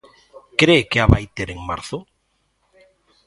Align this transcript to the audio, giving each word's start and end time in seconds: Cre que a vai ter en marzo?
Cre 0.59 0.77
que 0.89 0.99
a 1.03 1.07
vai 1.13 1.25
ter 1.35 1.49
en 1.55 1.59
marzo? 1.69 1.97